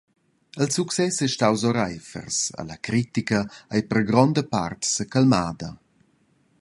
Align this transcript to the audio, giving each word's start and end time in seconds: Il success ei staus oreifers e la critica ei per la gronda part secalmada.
Il 0.63 0.69
success 0.75 1.17
ei 1.25 1.31
staus 1.33 1.61
oreifers 1.71 2.37
e 2.59 2.61
la 2.69 2.77
critica 2.87 3.39
ei 3.73 3.81
per 3.87 3.99
la 4.01 4.07
gronda 4.09 4.43
part 4.53 4.81
secalmada. 4.97 5.69